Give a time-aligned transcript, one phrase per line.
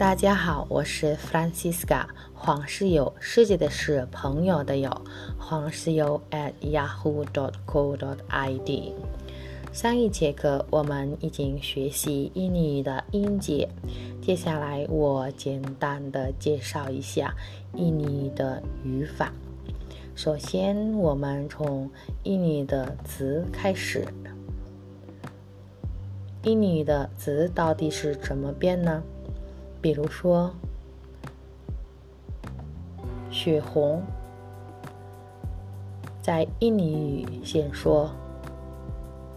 [0.00, 4.90] 大家好，我是 Francisca 黄室友，世界的是，朋友的友，
[5.38, 8.94] 黄室友 at yahoo dot co dot id。
[9.74, 13.68] 上一节课我们已经学习印尼语的音节，
[14.22, 17.34] 接下来我简单的介绍一下
[17.74, 19.30] 印尼语的语法。
[20.14, 21.90] 首先，我们从
[22.22, 24.08] 印尼语的词开始。
[26.44, 29.02] 印尼语的词到底是怎么变呢？
[29.82, 30.54] 比如说，
[33.30, 34.02] 血红，
[36.20, 38.10] 在印尼语先说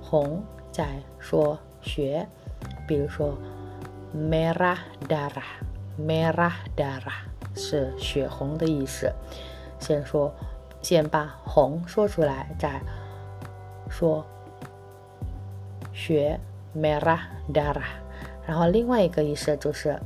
[0.00, 2.24] 红，再说血。
[2.86, 3.36] 比如说
[4.14, 4.78] ，merah
[5.08, 7.24] darah，merah darah
[7.56, 9.12] 是血红的意思。
[9.80, 10.32] 先说，
[10.80, 12.80] 先把红说出来，再
[13.90, 14.24] 说
[15.92, 16.38] 血
[16.76, 17.18] ，merah
[17.52, 17.82] darah。
[18.46, 19.98] 然后另外一个意思就是。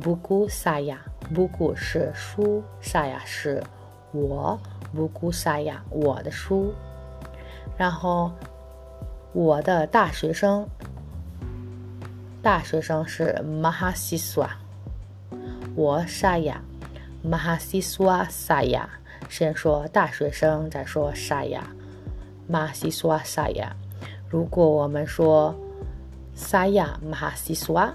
[0.00, 1.00] 布古萨雅，
[1.34, 3.60] 布古是书，萨雅是
[4.12, 4.56] 我，
[4.94, 6.72] 布古萨雅我的书。
[7.76, 8.30] 然后
[9.32, 10.64] 我的大学生，
[12.40, 14.56] 大学生是马哈西苏啊，
[15.74, 16.62] 我萨雅，
[17.20, 18.88] 马哈西苏啊萨雅。
[19.28, 21.66] 先说大学生，再说萨雅，
[22.46, 23.74] 马哈西苏啊萨雅。
[24.28, 25.52] 如果我们说
[26.34, 27.92] 萨雅马哈西苏啊。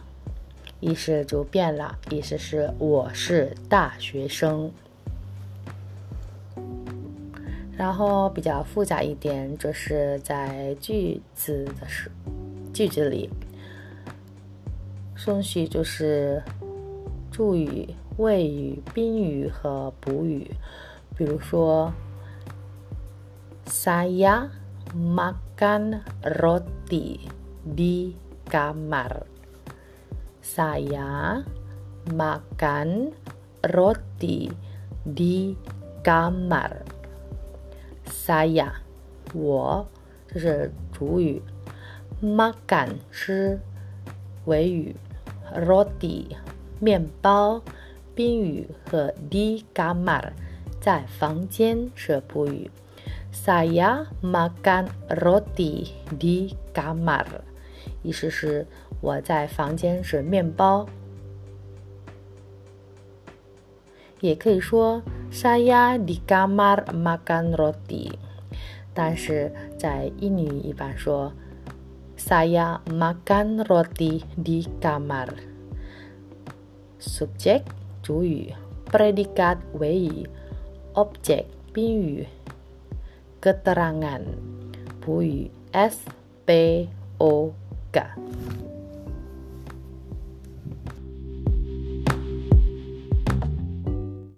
[0.84, 4.70] 意思就变了，意思是我是大学生。
[7.78, 12.12] 然后比较复杂一点，就是在句子的时
[12.74, 13.30] 句子里，
[15.16, 16.44] 顺序就是
[17.32, 17.88] 助语、
[18.18, 20.52] 谓语、宾语和补语。
[21.16, 21.94] 比如说
[23.68, 24.50] ，Saya
[24.94, 27.20] makan roti
[27.74, 28.16] di
[28.52, 29.24] kamar。
[30.53, 31.45] Saya
[32.11, 33.13] makan
[33.63, 34.49] roti
[35.05, 35.57] di
[36.03, 36.85] kamar.
[38.09, 38.73] Saya
[39.35, 39.87] 我
[40.29, 41.43] 这是主语，
[42.23, 43.61] makan 吃
[44.45, 44.97] 谓语，
[45.55, 46.37] roti
[46.81, 47.63] 面包
[48.15, 50.33] 宾语和 di kamar
[50.81, 52.71] 在房间是补语。
[53.33, 57.27] Saya makan roti di kamar
[58.03, 58.67] 意思是。
[59.03, 60.87] 我在房间吃面包，
[64.21, 68.11] 也可以说 saya di kamar makan roti，
[68.93, 71.33] 但是在印尼语一般说
[72.17, 77.63] saya makan roti di kamar。subject
[78.03, 78.53] 主语，
[78.91, 80.29] predikat 谓语，
[80.95, 82.27] object 宾语，
[83.41, 84.23] keterangan
[85.01, 86.01] 补语，s
[86.45, 86.89] p
[87.19, 87.53] o
[87.93, 88.03] g。